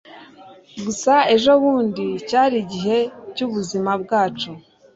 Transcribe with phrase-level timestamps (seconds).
[0.83, 2.97] gusa ejobundi cyari igihe
[3.35, 4.51] cyubuzima bwacu